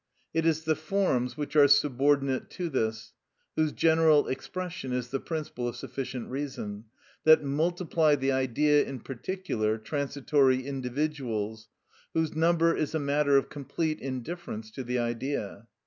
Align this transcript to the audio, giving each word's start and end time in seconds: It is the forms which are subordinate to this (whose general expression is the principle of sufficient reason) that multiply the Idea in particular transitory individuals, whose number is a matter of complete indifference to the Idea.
It 0.33 0.47
is 0.47 0.63
the 0.63 0.75
forms 0.75 1.37
which 1.37 1.55
are 1.55 1.67
subordinate 1.67 2.49
to 2.57 2.69
this 2.69 3.13
(whose 3.55 3.71
general 3.71 4.27
expression 4.29 4.93
is 4.93 5.09
the 5.09 5.19
principle 5.19 5.67
of 5.67 5.75
sufficient 5.75 6.27
reason) 6.31 6.85
that 7.23 7.43
multiply 7.43 8.15
the 8.15 8.31
Idea 8.31 8.83
in 8.83 9.01
particular 9.01 9.77
transitory 9.77 10.65
individuals, 10.65 11.69
whose 12.15 12.35
number 12.35 12.75
is 12.75 12.95
a 12.95 12.99
matter 12.99 13.37
of 13.37 13.49
complete 13.49 13.99
indifference 13.99 14.71
to 14.71 14.83
the 14.83 14.97
Idea. 14.97 15.67